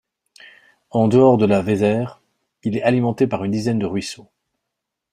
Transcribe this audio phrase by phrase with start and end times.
[0.89, 2.23] En dehors de la Vézère,
[2.63, 4.31] il est alimenté par une dizaine de ruisseaux.